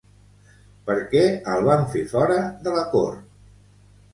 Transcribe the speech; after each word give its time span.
Per 0.87 0.95
què 1.11 1.21
el 1.57 1.67
van 1.67 1.85
fer 1.97 2.03
fora 2.15 2.41
de 2.67 2.75
la 2.79 2.85
cort? 2.95 3.25